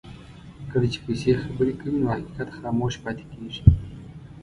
کله 0.71 0.87
چې 0.93 0.99
پیسې 1.05 1.31
خبرې 1.43 1.73
کوي 1.79 1.97
نو 2.01 2.07
حقیقت 2.15 2.49
خاموش 2.57 2.93
پاتې 3.03 3.23
کېږي. 3.31 3.61